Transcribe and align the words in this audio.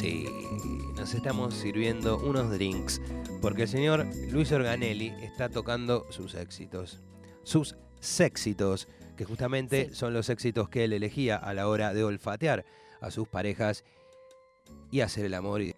Sí, 0.00 0.26
nos 0.96 1.12
estamos 1.14 1.52
sirviendo 1.54 2.16
unos 2.18 2.50
drinks 2.50 3.02
porque 3.42 3.62
el 3.62 3.68
señor 3.68 4.06
Luis 4.30 4.50
Organelli 4.50 5.08
está 5.22 5.50
tocando 5.50 6.06
sus 6.10 6.34
éxitos. 6.34 7.00
Sus 7.42 7.76
éxitos, 8.18 8.88
que 9.16 9.24
justamente 9.26 9.88
Sí. 9.90 9.94
son 9.94 10.14
los 10.14 10.30
éxitos 10.30 10.70
que 10.70 10.84
él 10.84 10.94
elegía 10.94 11.36
a 11.36 11.52
la 11.52 11.68
hora 11.68 11.92
de 11.92 12.02
olfatear 12.02 12.64
a 13.02 13.10
sus 13.10 13.28
parejas 13.28 13.84
y 14.90 15.00
hacer 15.00 15.26
el 15.26 15.34
amor. 15.34 15.60
y- 15.60 15.74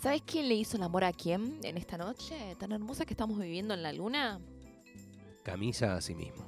¿Sabes 0.00 0.22
quién 0.24 0.48
le 0.48 0.54
hizo 0.54 0.76
el 0.76 0.84
amor 0.84 1.02
a 1.04 1.12
quién 1.12 1.58
en 1.64 1.76
esta 1.76 1.98
noche 1.98 2.56
tan 2.58 2.70
hermosa 2.72 3.04
que 3.04 3.14
estamos 3.14 3.38
viviendo 3.38 3.74
en 3.74 3.82
la 3.82 3.92
luna? 3.92 4.40
camisa 5.42 5.96
a 5.96 6.00
sí 6.02 6.14
mismo. 6.14 6.44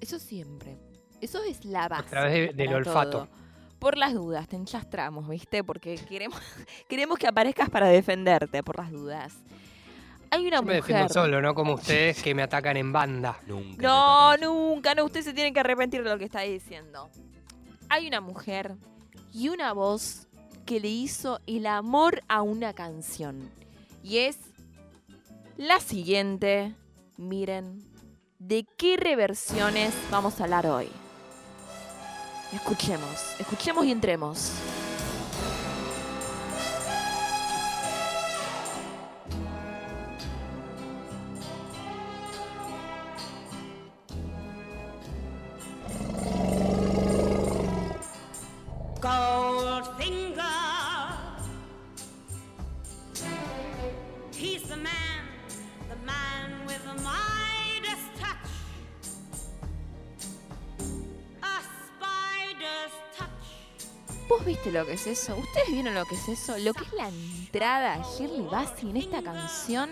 Eso 0.00 0.18
siempre. 0.18 0.78
Eso 1.20 1.42
es 1.44 1.64
la 1.64 1.88
base. 1.88 2.08
través 2.08 2.32
de- 2.48 2.52
del 2.64 2.72
olfato. 2.74 3.10
todo. 3.26 3.28
Por 3.82 3.98
las 3.98 4.14
dudas, 4.14 4.46
te 4.46 4.54
enchastramos, 4.54 5.28
¿viste? 5.28 5.64
Porque 5.64 5.96
queremos, 5.96 6.38
queremos 6.88 7.18
que 7.18 7.26
aparezcas 7.26 7.68
para 7.68 7.88
defenderte, 7.88 8.62
por 8.62 8.78
las 8.78 8.92
dudas. 8.92 9.34
Hay 10.30 10.46
una 10.46 10.58
Yo 10.58 10.62
me 10.62 10.76
mujer. 10.76 10.82
defiendo 10.82 11.12
solo, 11.12 11.42
no 11.42 11.52
como 11.52 11.74
ustedes 11.74 12.22
que 12.22 12.32
me 12.32 12.44
atacan 12.44 12.76
en 12.76 12.92
banda. 12.92 13.40
Nunca. 13.44 13.82
No, 13.82 14.36
nunca, 14.36 14.94
no. 14.94 15.04
Usted 15.04 15.22
se 15.22 15.34
tiene 15.34 15.52
que 15.52 15.58
arrepentir 15.58 16.04
de 16.04 16.10
lo 16.10 16.16
que 16.16 16.26
está 16.26 16.42
diciendo. 16.42 17.10
Hay 17.88 18.06
una 18.06 18.20
mujer 18.20 18.76
y 19.32 19.48
una 19.48 19.72
voz 19.72 20.28
que 20.64 20.78
le 20.78 20.86
hizo 20.86 21.40
el 21.48 21.66
amor 21.66 22.22
a 22.28 22.42
una 22.42 22.74
canción. 22.74 23.50
Y 24.04 24.18
es 24.18 24.38
la 25.56 25.80
siguiente. 25.80 26.72
Miren, 27.16 27.82
¿de 28.38 28.64
qué 28.76 28.96
reversiones 28.96 29.92
vamos 30.08 30.40
a 30.40 30.44
hablar 30.44 30.68
hoy? 30.68 30.88
Escuchemos, 32.52 33.34
escuchemos 33.38 33.84
y 33.86 33.90
entremos. 33.90 34.52
Que 64.92 64.96
es 64.96 65.06
eso? 65.06 65.34
¿Ustedes 65.36 65.68
vieron 65.70 65.94
lo 65.94 66.04
que 66.04 66.16
es 66.16 66.28
eso? 66.28 66.58
Lo 66.58 66.74
que 66.74 66.84
es 66.84 66.92
la 66.92 67.08
entrada 67.08 67.94
a 67.94 68.02
Shirley 68.02 68.42
Bassey 68.42 68.90
en 68.90 68.98
esta 68.98 69.22
canción. 69.22 69.88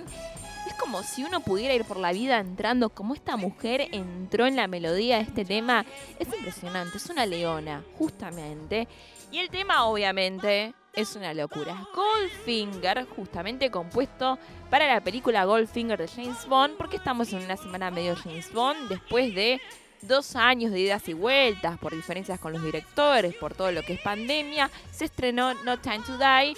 Es 0.67 0.75
como 0.75 1.03
si 1.03 1.25
uno 1.25 1.41
pudiera 1.41 1.73
ir 1.73 1.87
por 1.87 1.97
la 1.97 2.13
vida 2.13 2.39
entrando 2.39 2.91
como 2.91 3.15
esta 3.15 3.39
mujer 3.39 3.89
entró 3.93 4.47
en 4.47 4.57
la 4.57 4.67
melodía 4.67 5.17
de 5.17 5.23
este 5.23 5.47
tema. 5.47 5.87
Es 6.19 6.29
impresionante, 6.29 6.99
es 6.99 7.09
una 7.09 7.25
leona, 7.25 7.83
justamente. 7.97 8.89
Y 9.33 9.39
el 9.39 9.49
tema, 9.49 9.87
obviamente, 9.87 10.75
es 10.93 11.17
una 11.17 11.33
locura. 11.33 11.89
Goldfinger, 11.95 13.07
justamente 13.07 13.71
compuesto 13.71 14.39
para 14.69 14.87
la 14.87 15.01
película 15.01 15.47
Goldfinger 15.47 15.99
de 15.99 16.09
James 16.09 16.47
Bond, 16.47 16.77
porque 16.77 16.99
estamos 16.99 17.33
en 17.33 17.43
una 17.43 17.57
semana 17.57 17.91
medio 17.91 18.17
James 18.17 18.53
Bond, 18.53 18.91
después 18.91 19.35
de 19.35 19.63
dos 20.03 20.37
años 20.37 20.73
de 20.73 20.81
idas 20.81 21.09
y 21.09 21.13
vueltas 21.15 21.79
por 21.79 21.95
diferencias 21.95 22.39
con 22.41 22.53
los 22.53 22.63
directores, 22.63 23.35
por 23.35 23.55
todo 23.55 23.71
lo 23.73 23.83
que 23.83 23.95
es 23.95 24.01
pandemia, 24.01 24.71
se 24.93 25.05
estrenó 25.07 25.55
No 25.65 25.79
Time 25.79 26.01
to 26.01 26.17
Die. 26.19 26.57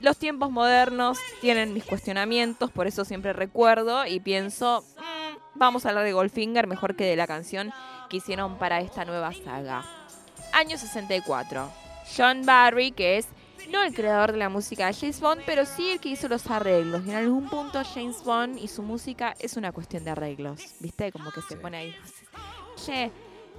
Los 0.00 0.18
tiempos 0.18 0.50
modernos 0.50 1.18
tienen 1.40 1.72
mis 1.72 1.84
cuestionamientos, 1.84 2.70
por 2.70 2.86
eso 2.86 3.04
siempre 3.04 3.32
recuerdo 3.32 4.04
y 4.06 4.20
pienso, 4.20 4.84
"Mm, 4.98 5.36
vamos 5.54 5.86
a 5.86 5.90
hablar 5.90 6.04
de 6.04 6.12
Goldfinger 6.12 6.66
mejor 6.66 6.94
que 6.96 7.04
de 7.04 7.16
la 7.16 7.26
canción 7.26 7.72
que 8.10 8.18
hicieron 8.18 8.58
para 8.58 8.80
esta 8.80 9.04
nueva 9.04 9.32
saga. 9.32 9.84
Año 10.52 10.76
64. 10.76 11.70
John 12.16 12.44
Barry, 12.44 12.92
que 12.92 13.16
es 13.18 13.26
no 13.70 13.82
el 13.82 13.94
creador 13.94 14.32
de 14.32 14.38
la 14.38 14.50
música 14.50 14.86
de 14.88 14.92
James 14.92 15.20
Bond, 15.20 15.42
pero 15.46 15.64
sí 15.64 15.92
el 15.92 16.00
que 16.00 16.10
hizo 16.10 16.28
los 16.28 16.48
arreglos. 16.50 17.02
Y 17.06 17.10
en 17.10 17.16
algún 17.16 17.48
punto 17.48 17.80
James 17.94 18.22
Bond 18.22 18.58
y 18.58 18.68
su 18.68 18.82
música 18.82 19.34
es 19.38 19.56
una 19.56 19.72
cuestión 19.72 20.04
de 20.04 20.10
arreglos. 20.10 20.60
¿Viste? 20.80 21.10
Como 21.12 21.30
que 21.32 21.40
se 21.40 21.54
Sí. 21.54 21.56
pone 21.56 21.76
ahí. 21.78 21.96
Che, 22.76 23.10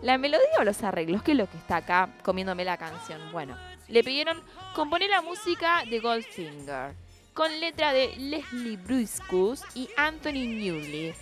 ¿la 0.01 0.17
melodía 0.17 0.59
o 0.59 0.63
los 0.63 0.83
arreglos? 0.83 1.23
¿Qué 1.23 1.31
es 1.31 1.37
lo 1.37 1.49
que 1.49 1.57
está 1.57 1.77
acá 1.77 2.09
comiéndome 2.23 2.65
la 2.65 2.77
canción? 2.77 3.21
Bueno, 3.31 3.57
le 3.87 4.03
pidieron 4.03 4.41
componer 4.73 5.09
la 5.09 5.21
música 5.21 5.83
de 5.89 5.99
Goldfinger 5.99 6.95
con 7.33 7.59
letra 7.59 7.91
de 7.91 8.15
Leslie 8.17 8.77
Bruscus 8.77 9.61
y 9.75 9.89
Anthony 9.97 10.47
Newley. 10.47 11.13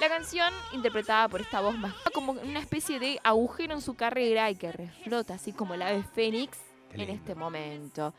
La 0.00 0.08
canción, 0.08 0.52
interpretada 0.72 1.28
por 1.28 1.40
esta 1.40 1.60
voz 1.60 1.76
más 1.76 1.92
como 2.14 2.32
una 2.32 2.60
especie 2.60 2.98
de 3.00 3.18
agujero 3.24 3.74
en 3.74 3.80
su 3.80 3.94
carrera 3.94 4.50
y 4.50 4.54
que 4.54 4.70
reflota 4.70 5.34
así 5.34 5.52
como 5.52 5.74
el 5.74 5.82
ave 5.82 6.02
fénix 6.14 6.58
en 6.92 7.10
este 7.10 7.34
momento. 7.34 8.14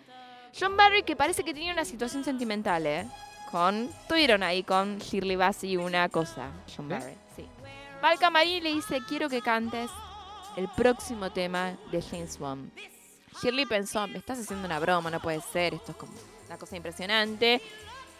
John 0.57 0.75
Barry, 0.75 1.03
que 1.03 1.15
parece 1.15 1.43
que 1.43 1.53
tenía 1.53 1.73
una 1.73 1.85
situación 1.85 2.23
sentimental, 2.23 2.85
¿eh? 2.85 3.07
Con, 3.51 3.89
tuvieron 4.07 4.43
ahí 4.43 4.63
con 4.63 4.99
Shirley 4.99 5.35
Bassey 5.35 5.77
una 5.77 6.09
cosa, 6.09 6.51
John. 6.75 6.89
Barry, 6.89 7.15
sí. 7.35 7.47
Va 8.03 8.11
al 8.11 8.19
camarín 8.19 8.63
le 8.63 8.73
dice, 8.73 9.01
quiero 9.07 9.27
que 9.27 9.41
cantes 9.41 9.89
el 10.55 10.69
próximo 10.69 11.31
tema 11.31 11.77
de 11.91 12.01
James 12.01 12.39
Bond. 12.39 12.71
Shirley 13.41 13.65
pensó, 13.65 14.07
me 14.07 14.17
estás 14.17 14.39
haciendo 14.39 14.65
una 14.65 14.79
broma, 14.79 15.11
no 15.11 15.19
puede 15.19 15.41
ser, 15.41 15.73
esto 15.73 15.91
es 15.91 15.97
como 15.97 16.13
una 16.47 16.57
cosa 16.57 16.77
impresionante. 16.77 17.61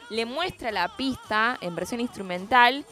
Le 0.10 0.26
muestra 0.26 0.72
la 0.72 0.90
pista 0.98 1.58
en 1.62 1.76
versión 1.76 2.02
instrumental 2.02 2.86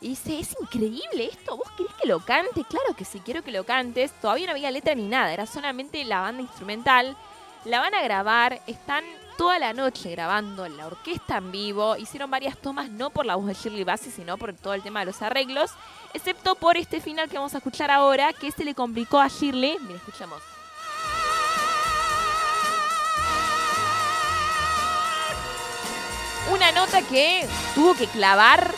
y 0.00 0.10
dice, 0.10 0.38
es 0.38 0.56
increíble 0.60 1.24
esto, 1.24 1.56
¿vos 1.56 1.70
querés 1.76 1.92
que 2.00 2.06
lo 2.06 2.20
cante? 2.20 2.62
Claro 2.64 2.94
que 2.96 3.04
sí, 3.04 3.20
quiero 3.24 3.42
que 3.42 3.50
lo 3.50 3.64
cantes. 3.64 4.12
Todavía 4.20 4.46
no 4.46 4.52
había 4.52 4.70
letra 4.70 4.94
ni 4.94 5.08
nada, 5.08 5.32
era 5.32 5.44
solamente 5.44 6.04
la 6.04 6.20
banda 6.20 6.42
instrumental. 6.42 7.16
La 7.64 7.80
van 7.80 7.94
a 7.94 8.02
grabar, 8.02 8.62
están 8.68 9.04
toda 9.38 9.58
la 9.60 9.72
noche 9.72 10.10
grabando 10.10 10.68
la 10.68 10.88
orquesta 10.88 11.38
en 11.38 11.52
vivo. 11.52 11.96
Hicieron 11.96 12.28
varias 12.28 12.58
tomas, 12.58 12.90
no 12.90 13.10
por 13.10 13.24
la 13.24 13.36
voz 13.36 13.46
de 13.46 13.54
Shirley 13.54 13.84
Bassey, 13.84 14.10
sino 14.10 14.36
por 14.36 14.52
todo 14.52 14.74
el 14.74 14.82
tema 14.82 15.00
de 15.00 15.06
los 15.06 15.22
arreglos. 15.22 15.70
Excepto 16.12 16.56
por 16.56 16.76
este 16.76 17.00
final 17.00 17.28
que 17.30 17.36
vamos 17.36 17.54
a 17.54 17.58
escuchar 17.58 17.90
ahora, 17.90 18.32
que 18.32 18.50
se 18.50 18.64
le 18.64 18.74
complicó 18.74 19.20
a 19.20 19.28
Shirley. 19.28 19.78
Mira, 19.80 19.94
escuchamos. 19.94 20.42
Una 26.52 26.72
nota 26.72 27.00
que 27.02 27.46
tuvo 27.76 27.94
que 27.94 28.08
clavar 28.08 28.74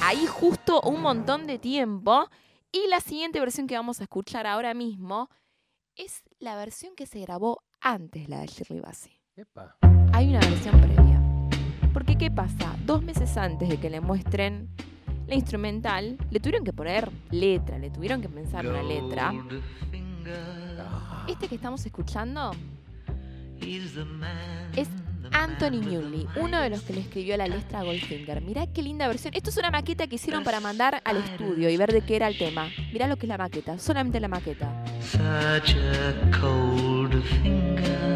ahí 0.00 0.26
justo 0.26 0.80
un 0.82 1.02
montón 1.02 1.48
de 1.48 1.58
tiempo. 1.58 2.28
Y 2.70 2.86
la 2.86 3.00
siguiente 3.00 3.40
versión 3.40 3.66
que 3.66 3.76
vamos 3.76 4.00
a 4.00 4.04
escuchar 4.04 4.46
ahora 4.46 4.74
mismo 4.74 5.28
es 5.96 6.22
la 6.38 6.54
versión 6.54 6.94
que 6.94 7.06
se 7.06 7.18
grabó 7.20 7.64
antes, 7.80 8.28
la 8.28 8.38
de 8.38 8.46
Shirley 8.46 8.80
Bassey. 8.80 9.21
Epa. 9.34 9.78
Hay 10.12 10.28
una 10.28 10.40
versión 10.40 10.78
previa. 10.78 11.18
Porque 11.94 12.18
¿qué 12.18 12.30
pasa? 12.30 12.76
Dos 12.84 13.02
meses 13.02 13.34
antes 13.38 13.66
de 13.66 13.78
que 13.78 13.88
le 13.88 14.02
muestren 14.02 14.68
la 15.26 15.34
instrumental, 15.34 16.18
le 16.30 16.38
tuvieron 16.38 16.64
que 16.64 16.74
poner 16.74 17.10
letra, 17.30 17.78
le 17.78 17.88
tuvieron 17.88 18.20
que 18.20 18.28
pensar 18.28 18.66
una 18.66 18.82
letra. 18.82 19.32
Este 21.28 21.48
que 21.48 21.54
estamos 21.54 21.84
escuchando 21.86 22.50
es 24.76 24.88
Anthony 25.32 25.80
Newley, 25.80 26.26
uno 26.36 26.60
de 26.60 26.68
los 26.68 26.82
que 26.82 26.92
le 26.92 27.00
escribió 27.00 27.34
la 27.38 27.46
letra 27.46 27.80
a 27.80 27.84
Goldfinger. 27.84 28.42
Mirá 28.42 28.66
qué 28.66 28.82
linda 28.82 29.08
versión. 29.08 29.32
Esto 29.32 29.48
es 29.48 29.56
una 29.56 29.70
maqueta 29.70 30.08
que 30.08 30.16
hicieron 30.16 30.44
para 30.44 30.60
mandar 30.60 31.00
al 31.06 31.16
estudio 31.16 31.70
y 31.70 31.76
ver 31.78 31.90
de 31.90 32.02
qué 32.02 32.16
era 32.16 32.28
el 32.28 32.36
tema. 32.36 32.68
Mirá 32.92 33.06
lo 33.06 33.16
que 33.16 33.24
es 33.24 33.28
la 33.28 33.38
maqueta, 33.38 33.78
solamente 33.78 34.20
la 34.20 34.28
maqueta. 34.28 34.84
Such 35.00 35.74
a 35.76 36.38
cold 36.38 37.22
finger 37.42 38.11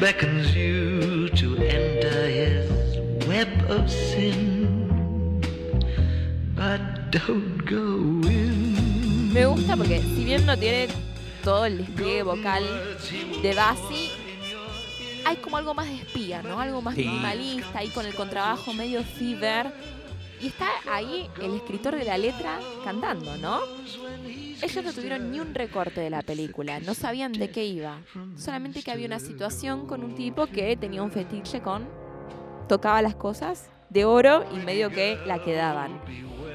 beckons 0.00 0.54
you 0.54 1.28
to 1.30 1.56
enter 1.56 2.26
his 2.28 2.66
web 3.28 3.48
of 3.68 3.88
sin, 3.90 5.40
but 6.56 6.80
don't 7.10 7.58
go 7.66 8.26
in. 8.28 9.32
Me 9.32 9.44
gusta 9.46 9.76
porque 9.76 10.00
si 10.00 10.24
bien 10.24 10.44
no 10.46 10.56
tiene 10.56 10.88
todo 11.44 11.66
el 11.66 11.78
despliegue 11.78 12.22
vocal 12.22 12.64
de 13.42 13.54
Bassi, 13.54 14.10
hay 15.24 15.36
como 15.36 15.56
algo 15.58 15.74
más 15.74 15.86
de 15.86 15.96
espía, 15.96 16.42
¿no? 16.42 16.58
Algo 16.60 16.82
más 16.82 16.94
Sí. 16.94 17.04
minimalista, 17.04 17.78
ahí 17.78 17.88
con 17.88 18.06
el 18.06 18.14
contrabajo 18.14 18.72
medio 18.72 19.02
fever. 19.04 19.72
Y 20.40 20.46
está 20.46 20.68
ahí 20.90 21.28
el 21.42 21.54
escritor 21.54 21.96
de 21.96 22.04
la 22.04 22.16
letra 22.16 22.58
cantando, 22.84 23.36
¿no? 23.36 23.60
Ellos 24.62 24.84
no 24.84 24.92
tuvieron 24.92 25.30
ni 25.30 25.40
un 25.40 25.54
recorte 25.54 26.00
de 26.00 26.10
la 26.10 26.22
película, 26.22 26.80
no 26.80 26.94
sabían 26.94 27.32
de 27.32 27.50
qué 27.50 27.64
iba. 27.64 27.98
Solamente 28.36 28.82
que 28.82 28.90
había 28.90 29.06
una 29.06 29.18
situación 29.18 29.86
con 29.86 30.02
un 30.02 30.14
tipo 30.14 30.46
que 30.46 30.76
tenía 30.76 31.02
un 31.02 31.10
fetiche 31.10 31.60
con... 31.60 31.88
Tocaba 32.68 33.02
las 33.02 33.16
cosas 33.16 33.68
de 33.88 34.04
oro 34.04 34.44
y 34.54 34.58
medio 34.58 34.90
que 34.90 35.18
la 35.26 35.42
quedaban. 35.42 36.00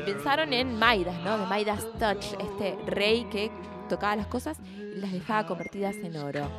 Pensaron 0.05 0.53
en 0.53 0.77
Maidas, 0.79 1.21
¿no? 1.23 1.38
De 1.38 1.45
Maidas 1.45 1.85
Touch, 1.99 2.39
este 2.39 2.77
rey 2.85 3.25
que 3.25 3.51
tocaba 3.89 4.15
las 4.15 4.27
cosas 4.27 4.57
y 4.77 4.99
las 4.99 5.11
dejaba 5.11 5.45
convertidas 5.45 5.95
en 5.97 6.15
oro. 6.15 6.49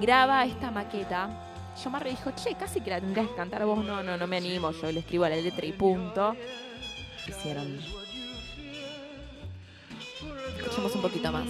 Graba 0.00 0.44
esta 0.46 0.70
maqueta. 0.70 1.48
Barry 1.90 2.10
dijo, 2.10 2.30
che, 2.32 2.54
casi 2.54 2.80
que 2.80 2.90
la 2.90 3.00
tendrías 3.00 3.28
que 3.28 3.34
cantar 3.34 3.64
vos. 3.64 3.84
No, 3.84 4.02
no, 4.02 4.16
no 4.16 4.26
me 4.26 4.36
animo, 4.36 4.70
yo 4.72 4.92
le 4.92 5.00
escribo 5.00 5.28
la 5.28 5.36
letra 5.36 5.66
y 5.66 5.72
punto. 5.72 6.36
Hicieron. 7.28 7.78
Escuchemos 10.58 10.94
un 10.94 11.02
poquito 11.02 11.32
más. 11.32 11.46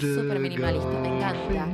Súper 0.00 0.38
minimalista, 0.38 0.88
me 1.00 1.16
encanta. 1.16 1.66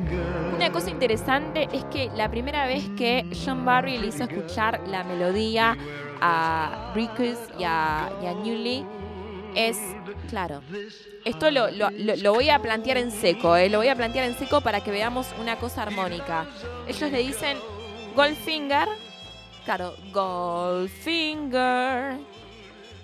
Una 0.54 0.72
cosa 0.72 0.90
interesante 0.90 1.68
es 1.72 1.84
que 1.84 2.10
la 2.16 2.30
primera 2.30 2.66
vez 2.66 2.84
que 2.96 3.24
John 3.44 3.64
Barry 3.64 3.98
le 3.98 4.08
hizo 4.08 4.24
escuchar 4.24 4.86
la 4.88 5.04
melodía 5.04 5.76
a 6.20 6.92
Ricus 6.94 7.38
y 7.58 7.64
a, 7.64 8.10
y 8.22 8.26
a 8.26 8.34
Newley 8.34 8.84
es, 9.54 9.78
claro, 10.28 10.62
esto 11.24 11.50
lo, 11.50 11.70
lo- 11.70 11.90
lo- 11.90 12.34
voy 12.34 12.48
a 12.50 12.58
plantear 12.60 12.98
en 12.98 13.10
seco, 13.10 13.56
eh, 13.56 13.68
lo 13.68 13.78
voy 13.78 13.88
a 13.88 13.96
plantear 13.96 14.26
en 14.26 14.36
seco 14.38 14.60
para 14.60 14.80
que 14.82 14.90
veamos 14.90 15.26
una 15.40 15.56
cosa 15.56 15.82
armónica. 15.82 16.46
Ellos 16.86 17.10
le 17.10 17.18
dicen 17.18 17.58
Goldfinger, 18.14 18.88
claro, 19.64 19.94
Goldfinger, 20.12 22.16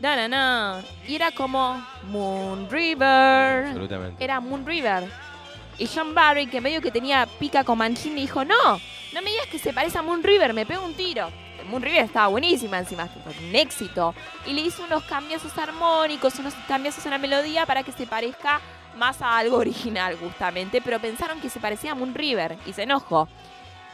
na, 0.01 0.17
na, 0.17 0.29
na, 0.29 0.83
y 1.07 1.15
era 1.17 1.31
como 1.33 1.85
Moon 2.11 2.69
River 2.71 3.67
Absolutamente. 3.67 4.23
era 4.25 4.41
Moon 4.41 4.65
River. 4.67 5.05
Y 5.79 5.87
John 5.89 6.15
Barry, 6.15 6.47
que 6.47 6.61
medio 6.61 6.81
que 6.81 6.91
tenía 6.93 7.27
pica 7.39 7.65
con 7.65 7.79
Mancini, 7.79 8.21
dijo, 8.23 8.45
no, 8.45 8.55
no 9.13 9.23
me 9.23 9.31
digas 9.31 9.47
que 9.51 9.59
se 9.59 9.73
parece 9.73 9.99
a 9.99 10.03
Moon 10.03 10.23
River, 10.23 10.55
me 10.55 10.65
pego 10.67 10.85
un 10.85 10.95
tiro. 10.95 11.29
Moon 11.69 11.83
River 11.83 12.05
estaba 12.05 12.29
buenísima 12.29 12.79
encima, 12.79 13.07
fue 13.07 13.33
un 13.49 13.55
éxito. 13.55 14.15
Y 14.47 14.53
le 14.53 14.63
hizo 14.63 14.85
unos 14.85 15.05
cambios 15.05 15.43
armónicos, 15.57 16.39
unos 16.39 16.55
cambios 16.69 17.05
en 17.05 17.11
la 17.11 17.19
melodía 17.19 17.67
para 17.67 17.83
que 17.83 17.93
se 17.93 18.07
parezca 18.07 18.61
más 18.97 19.23
a 19.23 19.39
algo 19.39 19.57
original, 19.59 20.17
justamente. 20.19 20.81
Pero 20.81 21.01
pensaron 21.01 21.41
que 21.41 21.51
se 21.51 21.61
parecía 21.61 21.93
a 21.93 21.95
Moon 21.95 22.15
River 22.15 22.59
y 22.67 22.73
se 22.73 22.83
enojó. 22.83 23.29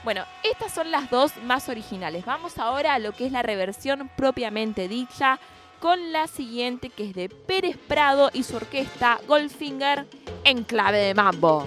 Bueno, 0.03 0.25
estas 0.43 0.73
son 0.73 0.91
las 0.91 1.11
dos 1.11 1.33
más 1.45 1.69
originales. 1.69 2.25
Vamos 2.25 2.59
ahora 2.59 2.95
a 2.95 2.99
lo 2.99 3.13
que 3.13 3.27
es 3.27 3.33
la 3.33 3.43
reversión 3.43 4.11
propiamente 4.17 4.89
dicha 4.89 5.39
con 5.79 6.13
la 6.13 6.27
siguiente 6.27 6.91
que 6.91 7.05
es 7.05 7.15
de 7.15 7.29
Pérez 7.29 7.77
Prado 7.77 8.31
y 8.33 8.43
su 8.43 8.57
orquesta 8.57 9.19
Goldfinger 9.27 10.07
en 10.45 10.65
clave 10.65 10.99
de 10.99 11.15
mambo. 11.15 11.67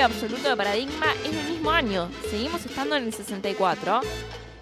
Absoluto 0.00 0.48
de 0.48 0.56
paradigma. 0.56 1.06
Es 1.24 1.34
el 1.34 1.50
mismo 1.50 1.70
año. 1.70 2.10
Seguimos 2.30 2.64
estando 2.64 2.96
en 2.96 3.04
el 3.04 3.12
64. 3.12 4.00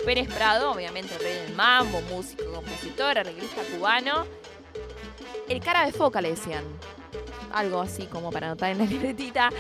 Pérez 0.05 0.29
Prado, 0.33 0.71
obviamente 0.71 1.19
rey 1.19 1.35
del 1.35 1.55
mambo, 1.55 2.01
músico, 2.03 2.45
arreglista 3.05 3.63
cubano. 3.75 4.27
El 5.49 5.61
cara 5.61 5.87
de 5.87 5.93
foca 5.93 6.21
le 6.21 6.31
decían. 6.31 6.65
Algo 7.53 7.81
así 7.81 8.07
como 8.07 8.31
para 8.31 8.49
anotar 8.49 8.71
en 8.73 8.79
la 8.79 8.85
libretita. 8.87 9.51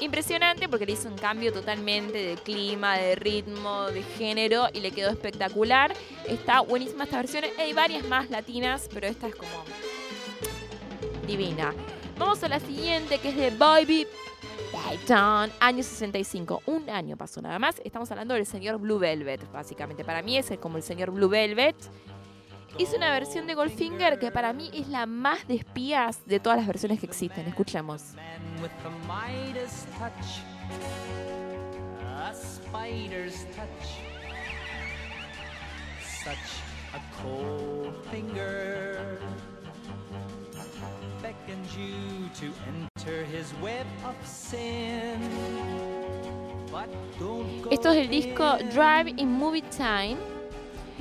Impresionante 0.00 0.68
porque 0.68 0.84
le 0.84 0.92
hizo 0.92 1.08
un 1.08 1.16
cambio 1.16 1.52
totalmente 1.52 2.18
de 2.18 2.34
clima, 2.34 2.98
de 2.98 3.14
ritmo, 3.14 3.86
de 3.86 4.02
género 4.02 4.68
y 4.74 4.80
le 4.80 4.90
quedó 4.90 5.10
espectacular. 5.10 5.94
Está 6.26 6.60
buenísima 6.60 7.04
esta 7.04 7.16
versión. 7.16 7.44
Hay 7.58 7.72
varias 7.72 8.04
más 8.04 8.28
latinas, 8.28 8.88
pero 8.92 9.06
esta 9.06 9.28
es 9.28 9.34
como 9.34 9.64
divina. 11.26 11.72
Vamos 12.18 12.42
a 12.42 12.48
la 12.48 12.60
siguiente 12.60 13.18
que 13.18 13.30
es 13.30 13.36
de 13.36 13.50
Baby 13.50 14.06
Python, 14.70 15.50
año 15.60 15.82
65. 15.82 16.62
Un 16.66 16.90
año 16.90 17.16
pasó 17.16 17.40
nada 17.40 17.58
más. 17.58 17.80
Estamos 17.84 18.10
hablando 18.10 18.34
del 18.34 18.46
señor 18.46 18.78
Blue 18.78 18.98
Velvet, 18.98 19.50
básicamente. 19.50 20.04
Para 20.04 20.22
mí 20.22 20.36
es 20.36 20.50
como 20.60 20.76
el 20.76 20.82
señor 20.82 21.10
Blue 21.10 21.28
Velvet. 21.28 21.76
Hizo 22.78 22.96
una 22.96 23.10
versión 23.10 23.46
de 23.46 23.54
Goldfinger 23.54 24.18
que 24.18 24.30
para 24.30 24.52
mí 24.52 24.70
es 24.74 24.88
la 24.88 25.06
más 25.06 25.48
de 25.48 25.54
espías 25.54 26.26
de 26.26 26.40
todas 26.40 26.58
las 26.58 26.66
versiones 26.66 27.00
que 27.00 27.06
existen. 27.06 27.46
Escuchemos. 27.46 28.02
You 41.76 42.28
to 42.34 42.52
Esto 47.70 47.90
es 47.90 47.96
el 47.96 48.08
disco 48.08 48.56
Drive 48.72 49.14
in 49.16 49.32
Movie 49.32 49.62
Time. 49.62 50.35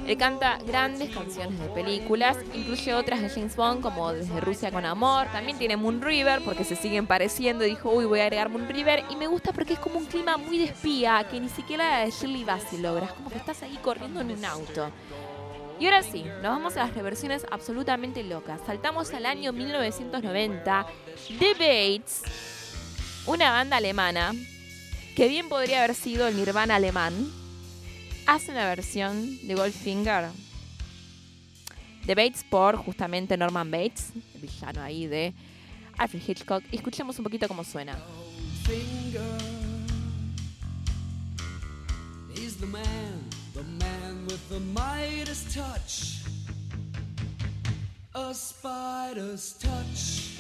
Él 0.05 0.17
canta 0.17 0.59
grandes 0.67 1.09
canciones 1.09 1.59
de 1.59 1.67
películas, 1.69 2.37
incluye 2.53 2.93
otras 2.93 3.21
de 3.21 3.29
James 3.29 3.55
Bond 3.55 3.81
como 3.81 4.13
Desde 4.13 4.39
Rusia 4.39 4.71
con 4.71 4.85
Amor, 4.85 5.27
también 5.31 5.57
tiene 5.57 5.77
Moon 5.77 6.01
River 6.01 6.41
porque 6.45 6.63
se 6.63 6.75
siguen 6.75 7.07
pareciendo 7.07 7.63
dijo, 7.63 7.89
uy, 7.89 8.05
voy 8.05 8.19
a 8.19 8.23
agregar 8.23 8.49
Moon 8.49 8.69
River 8.69 9.03
y 9.09 9.15
me 9.15 9.25
gusta 9.25 9.51
porque 9.51 9.73
es 9.73 9.79
como 9.79 9.97
un 9.97 10.05
clima 10.05 10.37
muy 10.37 10.59
de 10.59 10.65
espía 10.65 11.25
que 11.29 11.39
ni 11.39 11.49
siquiera 11.49 11.89
la 11.89 12.05
de 12.05 12.11
Shirley 12.11 12.43
Bassey 12.43 12.79
logra, 12.79 13.07
es 13.07 13.13
como 13.13 13.31
que 13.31 13.37
estás 13.37 13.63
ahí 13.63 13.77
corriendo 13.81 14.21
en 14.21 14.31
un 14.31 14.45
auto. 14.45 14.91
Y 15.79 15.85
ahora 15.85 16.03
sí, 16.03 16.23
nos 16.23 16.43
vamos 16.43 16.77
a 16.77 16.85
las 16.85 16.93
reversiones 16.93 17.45
absolutamente 17.51 18.23
locas. 18.23 18.61
Saltamos 18.65 19.13
al 19.13 19.25
año 19.25 19.51
1990. 19.51 20.85
The 21.37 21.53
Bates, 21.53 22.21
una 23.25 23.51
banda 23.51 23.77
alemana 23.77 24.33
que 25.15 25.27
bien 25.27 25.49
podría 25.49 25.79
haber 25.79 25.95
sido 25.95 26.27
el 26.27 26.37
Nirvana 26.37 26.75
alemán, 26.75 27.13
hace 28.27 28.51
una 28.51 28.65
versión 28.67 29.37
de 29.47 29.55
Goldfinger. 29.55 30.29
The 32.05 32.15
Bates 32.15 32.43
por 32.43 32.77
justamente 32.77 33.35
Norman 33.37 33.71
Bates, 33.71 34.11
el 34.35 34.41
villano 34.41 34.81
ahí 34.81 35.07
de 35.07 35.33
Alfred 35.97 36.21
Hitchcock. 36.27 36.63
Escuchemos 36.71 37.17
un 37.17 37.23
poquito 37.23 37.47
cómo 37.47 37.63
suena. 37.63 37.97
He's 42.35 42.57
the 42.57 42.65
man, 42.65 43.29
the 43.53 43.63
man 43.63 44.25
with 44.27 44.49
the 44.49 44.59
Midas 44.59 45.45
touch. 45.53 46.21
A 48.13 48.33
spider's 48.33 49.53
touch. 49.53 50.35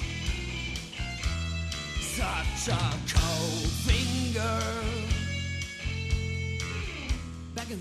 Such 1.99 2.69
a 2.69 2.77
cold 3.11 3.69
finger. 3.85 5.04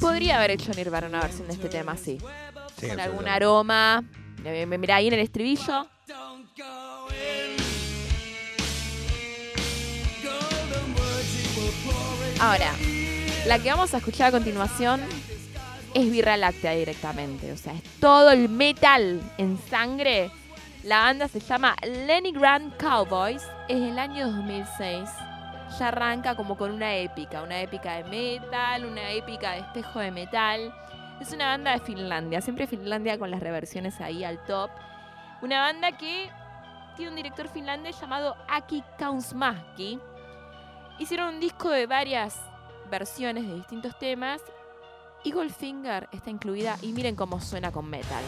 Podría 0.00 0.36
haber 0.38 0.52
hecho 0.52 0.72
Nirvana 0.72 1.08
una 1.08 1.20
versión 1.20 1.46
de 1.46 1.54
este 1.54 1.68
tema 1.68 1.92
así. 1.92 2.18
Sí, 2.78 2.88
Con 2.88 3.00
algún 3.00 3.28
aroma. 3.28 4.04
Me 4.42 4.66
Mira 4.78 4.96
ahí 4.96 5.08
en 5.08 5.14
el 5.14 5.20
estribillo. 5.20 5.86
Ahora, 12.40 12.72
la 13.46 13.58
que 13.58 13.70
vamos 13.70 13.94
a 13.94 13.98
escuchar 13.98 14.28
a 14.28 14.30
continuación 14.32 15.00
es 15.94 16.10
Birra 16.10 16.36
Láctea 16.36 16.72
directamente. 16.72 17.52
O 17.52 17.56
sea, 17.56 17.72
es 17.72 17.82
todo 18.00 18.30
el 18.30 18.48
metal 18.48 19.22
en 19.38 19.58
sangre. 19.70 20.30
La 20.82 21.00
banda 21.00 21.28
se 21.28 21.40
llama 21.40 21.74
Lenny 21.82 22.32
Grant 22.32 22.76
Cowboys. 22.76 23.42
Es 23.68 23.80
el 23.80 23.98
año 23.98 24.26
2006. 24.30 25.08
Ya 25.78 25.88
arranca 25.88 26.36
como 26.36 26.56
con 26.56 26.70
una 26.70 26.94
épica. 26.94 27.42
Una 27.42 27.60
épica 27.60 27.94
de 27.94 28.04
metal, 28.04 28.84
una 28.84 29.10
épica 29.10 29.52
de 29.52 29.60
espejo 29.60 29.98
de 29.98 30.10
metal. 30.10 30.72
Es 31.20 31.32
una 31.32 31.46
banda 31.46 31.72
de 31.72 31.80
Finlandia. 31.80 32.40
Siempre 32.40 32.66
Finlandia 32.66 33.18
con 33.18 33.30
las 33.30 33.40
reversiones 33.40 34.00
ahí 34.00 34.24
al 34.24 34.44
top. 34.44 34.70
Una 35.42 35.60
banda 35.60 35.92
que 35.92 36.30
tiene 36.96 37.10
un 37.10 37.16
director 37.16 37.48
finlandés 37.48 38.00
llamado 38.00 38.36
Aki 38.48 38.84
Kaunismäki. 38.98 39.98
Hicieron 40.98 41.34
un 41.34 41.40
disco 41.40 41.70
de 41.70 41.86
varias 41.86 42.40
versiones 42.90 43.46
de 43.46 43.54
distintos 43.54 43.98
temas 43.98 44.40
y 45.24 45.32
Goldfinger 45.32 46.08
está 46.12 46.30
incluida 46.30 46.76
y 46.82 46.92
miren 46.92 47.16
cómo 47.16 47.40
suena 47.40 47.72
con 47.72 47.88
metal. 47.88 48.22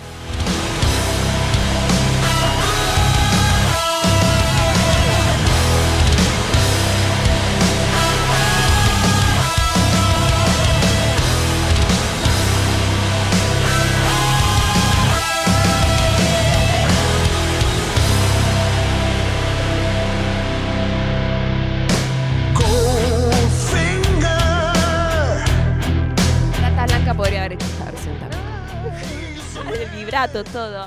Todo. 30.44 30.86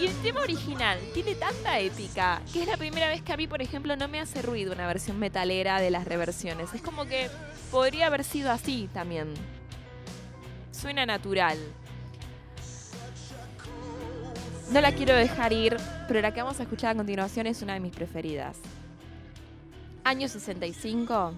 Y 0.00 0.06
el 0.06 0.22
tema 0.22 0.40
original 0.40 0.98
tiene 1.12 1.34
tanta 1.36 1.78
épica 1.78 2.42
que 2.52 2.62
es 2.62 2.68
la 2.68 2.76
primera 2.76 3.08
vez 3.08 3.22
que 3.22 3.32
a 3.32 3.36
mí, 3.36 3.46
por 3.46 3.62
ejemplo, 3.62 3.94
no 3.96 4.08
me 4.08 4.20
hace 4.20 4.42
ruido 4.42 4.72
una 4.72 4.86
versión 4.86 5.18
metalera 5.18 5.80
de 5.80 5.90
las 5.90 6.04
reversiones. 6.04 6.74
Es 6.74 6.82
como 6.82 7.06
que 7.06 7.30
podría 7.70 8.08
haber 8.08 8.24
sido 8.24 8.50
así 8.50 8.88
también. 8.92 9.32
Suena 10.72 11.06
natural. 11.06 11.58
No 14.72 14.80
la 14.80 14.92
quiero 14.92 15.14
dejar 15.14 15.52
ir, 15.52 15.76
pero 16.08 16.20
la 16.20 16.34
que 16.34 16.42
vamos 16.42 16.58
a 16.58 16.64
escuchar 16.64 16.90
a 16.90 16.94
continuación 16.96 17.46
es 17.46 17.62
una 17.62 17.74
de 17.74 17.80
mis 17.80 17.94
preferidas. 17.94 18.56
Año 20.02 20.28
65. 20.28 21.32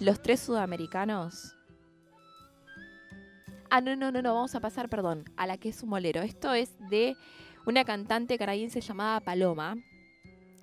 Los 0.00 0.22
tres 0.22 0.40
sudamericanos. 0.40 1.54
Ah, 3.74 3.80
no, 3.80 3.96
no, 3.96 4.12
no, 4.12 4.20
no, 4.20 4.34
vamos 4.34 4.54
a 4.54 4.60
pasar, 4.60 4.90
perdón, 4.90 5.24
a 5.34 5.46
la 5.46 5.56
que 5.56 5.70
es 5.70 5.82
un 5.82 5.88
molero. 5.88 6.20
Esto 6.20 6.52
es 6.52 6.76
de 6.90 7.16
una 7.64 7.86
cantante 7.86 8.36
canadiense 8.36 8.82
llamada 8.82 9.20
Paloma, 9.20 9.78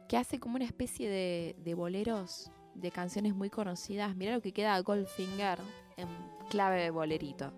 que 0.08 0.16
hace 0.16 0.40
como 0.40 0.58
una 0.58 0.66
especie 0.66 1.10
de, 1.10 1.56
de 1.58 1.74
boleros, 1.74 2.52
de 2.76 2.92
canciones 2.92 3.34
muy 3.34 3.50
conocidas. 3.50 4.16
Mira 4.16 4.36
lo 4.36 4.42
que 4.42 4.52
queda 4.52 4.80
Goldfinger 4.82 5.58
en 5.98 6.08
clave 6.52 6.84
de 6.84 6.92
bolerito. 6.92 7.52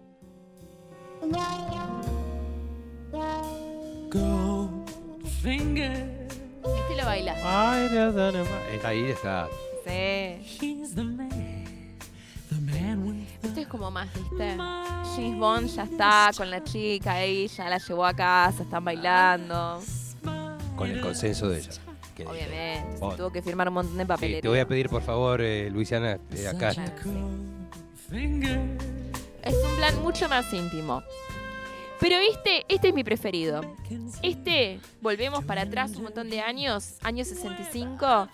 Goldfinger, 4.09 6.27
Este 6.63 6.95
lo 6.95 7.03
no, 8.13 8.31
no. 8.31 8.45
Ahí 8.85 9.03
está. 9.03 9.49
Sí. 9.85 10.85
Como 13.71 13.89
más, 13.89 14.07
¿viste? 14.13 14.57
James 14.57 15.37
Bond 15.39 15.67
ya 15.69 15.83
está 15.83 16.31
con 16.35 16.49
la 16.49 16.61
chica 16.63 17.13
ahí, 17.13 17.47
ya 17.47 17.69
la 17.69 17.77
llevó 17.77 18.05
a 18.05 18.13
casa, 18.13 18.63
están 18.63 18.83
bailando. 18.83 19.81
Con 20.75 20.89
el 20.91 20.99
consenso 21.01 21.47
de 21.49 21.59
ella. 21.59 21.71
que 22.15 22.25
Obviamente, 22.25 22.97
se 22.99 23.17
tuvo 23.17 23.31
que 23.31 23.41
firmar 23.41 23.67
un 23.69 23.75
montón 23.75 23.97
de 23.97 24.03
Sí, 24.03 24.07
papelería. 24.07 24.41
te 24.41 24.47
voy 24.49 24.59
a 24.59 24.67
pedir, 24.67 24.89
por 24.89 25.01
favor, 25.01 25.41
eh, 25.41 25.69
Luisiana, 25.71 26.19
eh, 26.35 26.47
acá. 26.47 26.73
Claro, 26.73 26.91
sí. 27.03 27.09
Goldfinger. 28.09 28.59
Es 29.43 29.55
un 29.55 29.75
plan 29.77 30.01
mucho 30.03 30.27
más 30.27 30.51
íntimo. 30.53 31.01
Pero 31.99 32.15
este, 32.17 32.65
este 32.67 32.89
es 32.89 32.93
mi 32.93 33.03
preferido. 33.03 33.61
Este, 34.23 34.79
volvemos 35.01 35.45
para 35.45 35.61
atrás 35.61 35.95
un 35.95 36.03
montón 36.03 36.29
de 36.29 36.41
años, 36.41 36.95
año 37.03 37.23
65, 37.23 38.27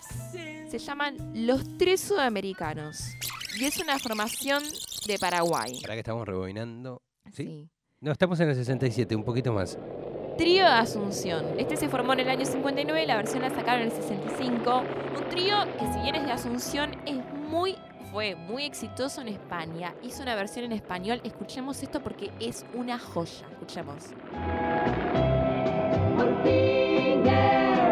se 0.70 0.78
llaman 0.78 1.16
Los 1.34 1.76
Tres 1.78 2.00
Sudamericanos. 2.00 3.10
Y 3.58 3.64
es 3.64 3.76
una 3.78 3.98
formación 3.98 4.62
de 5.06 5.18
Paraguay. 5.18 5.80
Para 5.80 5.94
que 5.94 6.00
estamos 6.00 6.26
rebobinando. 6.26 7.02
¿Sí? 7.32 7.44
Sí. 7.44 7.70
No, 8.00 8.12
estamos 8.12 8.38
en 8.38 8.48
el 8.48 8.54
67, 8.54 9.16
un 9.16 9.24
poquito 9.24 9.52
más. 9.52 9.76
Trío 10.36 10.64
de 10.64 10.70
Asunción. 10.70 11.58
Este 11.58 11.76
se 11.76 11.88
formó 11.88 12.12
en 12.12 12.20
el 12.20 12.28
año 12.28 12.44
59, 12.44 13.06
la 13.06 13.16
versión 13.16 13.42
la 13.42 13.50
sacaron 13.50 13.82
en 13.82 13.88
el 13.88 13.92
65. 13.92 14.82
Un 15.18 15.28
trío 15.30 15.56
que 15.80 15.92
si 15.92 16.00
bien 16.00 16.14
es 16.14 16.24
de 16.24 16.30
Asunción, 16.30 16.92
es 17.06 17.16
muy, 17.50 17.74
fue 18.12 18.36
muy 18.36 18.64
exitoso 18.64 19.20
en 19.20 19.28
España. 19.28 19.94
Hizo 20.02 20.22
una 20.22 20.36
versión 20.36 20.66
en 20.66 20.72
español. 20.72 21.20
Escuchemos 21.24 21.82
esto 21.82 22.00
porque 22.00 22.30
es 22.38 22.64
una 22.72 23.00
joya. 23.00 23.48
Escuchemos. 23.50 24.04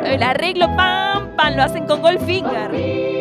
El 0.04 0.22
arreglo, 0.22 0.66
pam, 0.76 1.34
pam, 1.34 1.56
lo 1.56 1.64
hacen 1.64 1.84
con 1.84 2.00
Goldfinger. 2.00 3.15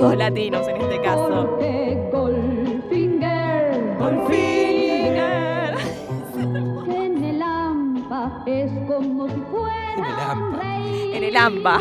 Dos 0.00 0.16
latinos 0.16 0.66
en 0.68 0.76
este 0.76 1.00
caso. 1.00 1.28
Porque 1.28 2.08
Goldfinger 2.12 3.96
Goldfinger. 3.98 5.74
en 6.96 7.24
el 7.24 7.42
AMPA 7.42 8.42
es 8.46 8.70
como 8.86 9.26
si 9.28 9.34
En 9.34 9.40
el 9.40 9.46
fuera 9.46 10.32
un 10.34 10.54
AMPA. 10.54 10.58
rey. 10.62 11.12
En 11.14 11.24
el 11.24 11.36
AMBA. 11.36 11.78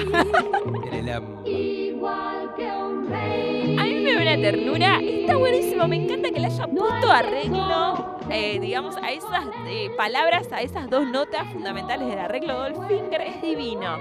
En 0.85 0.93
el 0.93 1.09
am- 1.09 1.45
Igual 1.45 2.53
que 2.55 2.65
un 2.71 3.09
rey. 3.09 3.77
A 3.79 3.83
mí 3.83 3.93
me 4.03 4.13
da 4.15 4.21
una 4.21 4.41
ternura. 4.41 4.99
Está 5.01 5.35
buenísimo. 5.37 5.87
Me 5.87 5.97
encanta 6.03 6.29
que 6.31 6.39
le 6.39 6.47
haya 6.47 6.67
puesto 6.67 7.11
arreglo, 7.11 8.17
eh, 8.29 8.59
digamos, 8.59 8.95
a 8.97 9.11
esas 9.11 9.45
eh, 9.67 9.89
palabras, 9.97 10.51
a 10.51 10.61
esas 10.61 10.89
dos 10.89 11.05
notas 11.07 11.45
fundamentales 11.51 12.07
del 12.07 12.19
arreglo 12.19 12.55
Goldfinger. 12.57 13.21
Es 13.21 13.41
divino. 13.41 13.97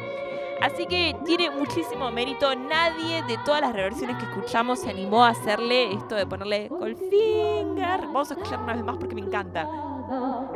Así 0.65 0.87
que 0.87 1.15
tiene 1.27 1.51
muchísimo 1.51 2.11
mérito. 2.11 2.57
Nadie 2.57 3.23
de 3.25 3.37
todas 3.45 3.61
las 3.61 3.75
reversiones 3.75 4.17
que 4.17 4.25
escuchamos 4.25 4.79
se 4.79 4.89
animó 4.89 5.23
a 5.23 5.29
hacerle 5.29 5.93
esto 5.93 6.15
de 6.15 6.27
ponerle 6.27 6.69
Goldfinger. 6.69 8.01
Vamos 8.07 8.31
a 8.31 8.35
escuchar 8.35 8.61
una 8.61 8.73
vez 8.73 8.83
más 8.83 8.97
porque 8.97 9.15
me 9.15 9.21
encanta. 9.21 9.69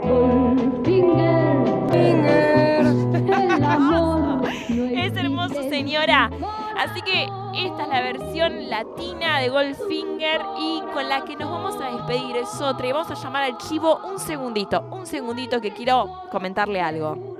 Goldfinger. 0.02 1.58
Es 4.70 5.16
hermoso, 5.16 5.62
señora. 5.68 6.30
Así 6.78 7.02
que 7.02 7.24
esta 7.54 7.82
es 7.82 7.88
la 7.88 8.00
versión 8.00 8.70
latina 8.70 9.40
de 9.40 9.50
Goldfinger 9.50 10.40
y 10.58 10.80
con 10.94 11.06
la 11.08 11.22
que 11.24 11.36
nos 11.36 11.50
vamos 11.50 11.76
a 11.82 11.90
despedir 11.90 12.38
es 12.38 12.60
otra. 12.62 12.86
Y 12.86 12.92
vamos 12.92 13.10
a 13.10 13.14
llamar 13.14 13.42
al 13.42 13.58
chivo 13.58 14.00
un 14.04 14.18
segundito, 14.18 14.82
un 14.90 15.04
segundito 15.04 15.60
que 15.60 15.72
quiero 15.72 16.22
comentarle 16.30 16.80
algo. 16.80 17.36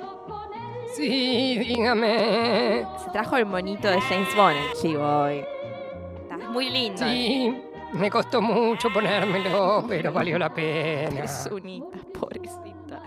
Sí, 0.95 1.59
dígame. 1.59 2.87
Se 3.05 3.11
trajo 3.11 3.37
el 3.37 3.47
monito 3.47 3.89
de 3.89 4.01
James 4.01 4.35
Bond, 4.37 4.57
el 4.57 4.73
chivo 4.81 5.05
hoy. 5.05 5.45
Está 6.23 6.37
muy 6.49 6.71
lindo. 6.71 6.99
Sí, 6.99 7.55
me 7.93 8.11
costó 8.11 8.41
mucho 8.43 8.89
ponérmelo, 8.93 9.85
pero 9.89 10.13
valió 10.13 10.39
la 10.39 10.53
pena. 10.53 11.25
Es 11.25 11.49
unita, 11.51 11.99
pobrecita. 12.19 13.03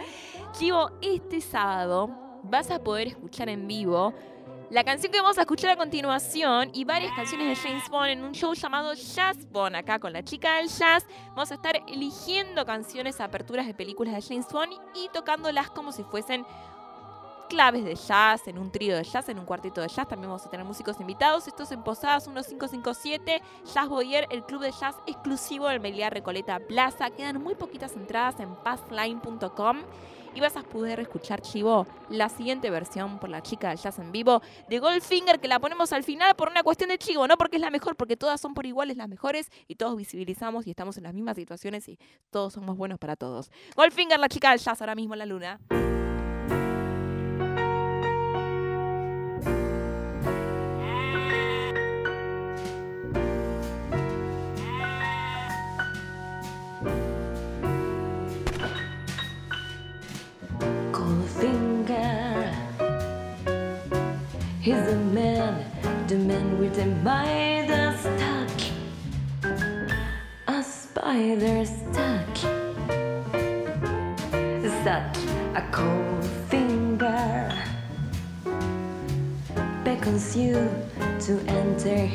Chivo, 0.54 0.92
este 1.02 1.42
sábado 1.42 2.10
vas 2.44 2.72
a 2.72 2.84
poder 2.84 3.08
escuchar 3.08 3.50
en 3.50 3.68
vivo 3.68 4.14
la 4.72 4.86
canción 4.86 5.12
que 5.12 5.20
vamos 5.20 5.38
a 5.38 5.42
escuchar 5.42 5.72
a 5.72 5.76
continuación 5.76 6.70
y 6.74 6.86
varias 6.86 7.14
canciones 7.14 7.50
de 7.50 7.56
James 7.58 7.90
Bond 7.90 8.08
en 8.08 8.24
un 8.24 8.32
show 8.32 8.54
llamado 8.54 8.94
Jazz 8.94 9.46
Bond, 9.52 9.76
acá 9.76 10.00
con 10.00 10.14
la 10.14 10.24
chica 10.24 10.56
del 10.58 10.70
jazz. 10.70 11.06
Vamos 11.32 11.52
a 11.52 11.56
estar 11.56 11.76
eligiendo 11.90 12.66
canciones, 12.66 13.20
aperturas 13.20 13.68
de 13.68 13.74
películas 13.74 14.16
de 14.16 14.22
James 14.22 14.48
Bond 14.50 14.72
y 14.96 15.10
tocándolas 15.10 15.70
como 15.72 15.92
si 15.92 16.04
fuesen 16.04 16.46
claves 17.52 17.84
de 17.84 17.96
jazz, 17.96 18.48
en 18.48 18.58
un 18.58 18.72
trío 18.72 18.96
de 18.96 19.04
jazz, 19.04 19.28
en 19.28 19.38
un 19.38 19.44
cuartito 19.44 19.82
de 19.82 19.90
jazz. 19.90 20.08
También 20.08 20.30
vamos 20.30 20.46
a 20.46 20.50
tener 20.50 20.66
músicos 20.66 21.02
invitados. 21.02 21.50
Esto 21.50 21.64
es 21.64 21.72
en 21.74 21.84
Posadas 21.84 22.26
1557, 22.26 23.42
Jazz 23.74 23.90
Boyer, 23.90 24.26
el 24.32 24.46
club 24.46 24.62
de 24.62 24.72
jazz 24.72 24.96
exclusivo 25.06 25.68
del 25.68 25.82
Meliá 25.82 26.10
Recoleta 26.10 26.62
Plaza. 26.62 27.10
Quedan 27.10 27.44
muy 27.44 27.56
poquitas 27.56 27.94
entradas 27.98 28.40
en 28.40 28.56
passline.com. 28.56 29.82
Y 30.34 30.40
vas 30.40 30.56
a 30.56 30.64
poder 30.64 31.02
escuchar, 31.02 31.42
Chivo, 31.42 31.86
la 32.10 32.30
siguiente 32.30 32.70
versión 32.70 33.20
por 33.20 33.30
la 33.30 33.44
chica 33.44 33.68
del 33.68 33.78
jazz 33.78 34.00
en 34.00 34.14
vivo 34.14 34.42
de 34.70 34.80
Goldfinger, 34.80 35.42
que 35.42 35.50
la 35.50 35.60
ponemos 35.60 35.92
al 35.92 36.06
final 36.06 36.36
por 36.38 36.48
una 36.48 36.64
cuestión 36.64 36.88
de 36.88 36.98
Chivo, 36.98 37.28
no 37.28 37.38
porque 37.38 37.58
es 37.58 37.62
la 37.62 37.70
mejor, 37.70 37.98
porque 37.98 38.16
todas 38.16 38.40
son 38.40 38.54
por 38.54 38.66
iguales 38.66 38.96
las 38.96 39.10
mejores 39.10 39.50
y 39.68 39.76
todos 39.76 39.98
visibilizamos 39.98 40.68
y 40.68 40.70
estamos 40.70 40.96
en 40.96 41.04
las 41.04 41.14
mismas 41.14 41.36
situaciones 41.36 41.90
y 41.90 42.00
todos 42.30 42.54
somos 42.54 42.78
buenos 42.78 42.98
para 42.98 43.18
todos. 43.18 43.52
Goldfinger, 43.76 44.22
la 44.22 44.30
chica 44.30 44.52
del 44.52 44.60
jazz, 44.60 44.80
ahora 44.80 44.96
mismo 44.96 45.16
en 45.16 45.20
la 45.20 45.26
luna. 45.26 45.60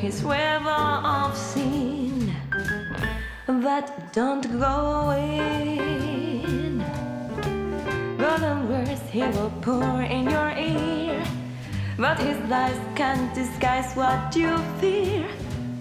His 0.06 0.22
web 0.22 0.64
of 0.64 1.36
sin. 1.36 2.32
But 3.46 4.12
don't 4.12 4.46
go 4.60 5.10
in. 5.10 6.78
Golden 8.16 8.68
words 8.68 9.02
he 9.10 9.24
will 9.34 9.52
pour 9.62 10.02
in 10.02 10.30
your 10.30 10.52
ear. 10.56 11.20
But 11.98 12.20
his 12.20 12.38
lies 12.48 12.78
can't 12.94 13.34
disguise 13.34 13.94
what 13.94 14.36
you 14.36 14.56
fear. 14.80 15.26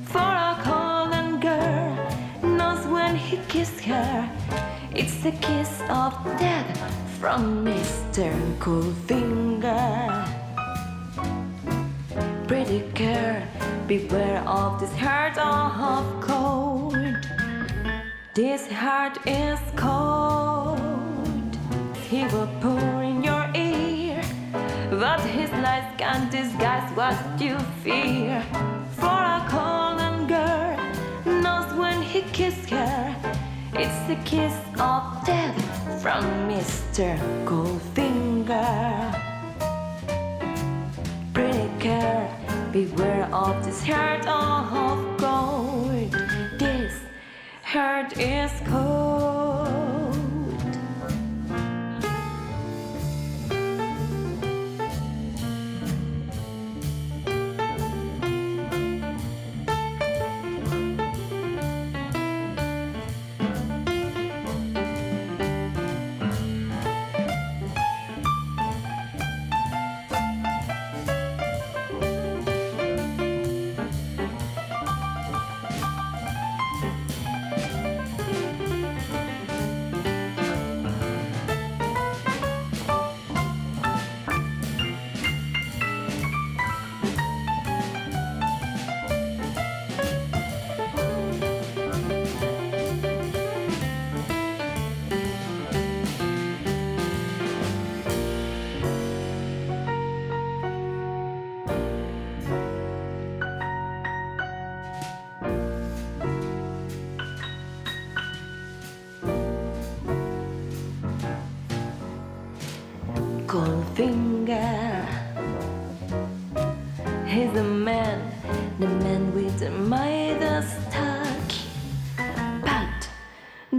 For 0.06 0.32
a 0.50 0.54
golden 0.66 1.40
girl 1.40 1.94
knows 2.42 2.84
when 2.88 3.16
he 3.16 3.38
kissed 3.48 3.82
her. 3.82 4.28
It's 4.96 5.18
the 5.22 5.34
kiss 5.34 5.72
of 5.88 6.14
death 6.40 6.72
from 7.20 7.64
Mr. 7.64 8.34
Coolfinger. 8.58 10.26
Pretty 12.48 12.82
girl, 12.94 13.44
beware 13.88 14.42
of 14.48 14.80
this 14.80 14.94
heart 14.96 15.38
of 15.38 16.22
cold. 16.22 16.96
This 18.34 18.68
heart 18.72 19.18
is 19.28 19.60
cold. 19.76 20.80
He 22.10 22.24
will 22.26 22.50
pour 22.62 23.04
in 23.04 23.24
your 23.24 23.48
ear, 23.54 24.22
but 24.90 25.20
his 25.22 25.52
lies 25.52 25.90
can't 25.98 26.32
disguise 26.32 26.90
what 26.96 27.16
you 27.40 27.58
fear. 27.84 28.44
For 28.98 29.22
a 29.38 29.46
cold 29.50 30.28
girl 30.28 30.78
knows 31.26 31.72
when 31.78 32.02
he 32.02 32.22
kissed 32.34 32.70
her. 32.72 33.16
It's 33.74 34.00
the 34.08 34.16
kiss 34.26 34.56
of 34.80 35.26
death 35.26 36.02
from 36.02 36.24
Mr. 36.50 37.18
Goldfinger. 37.46 39.15
Beware 42.76 43.34
of 43.34 43.64
this 43.64 43.82
heart 43.88 44.28
of 44.28 45.18
gold. 45.18 46.12
This 46.60 46.94
heart 47.64 48.20
is 48.20 48.52
cold. 48.68 49.15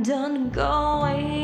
Midas 0.06 0.54
touch. 0.54 1.35